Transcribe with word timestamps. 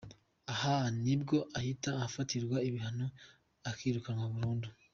Aha 0.51 0.75
nibwo 1.03 1.37
ahita 1.59 1.91
afatirwa 2.07 2.57
ibihano 2.67 3.07
akirukanwa 3.69 4.25
burundu. 4.35 4.69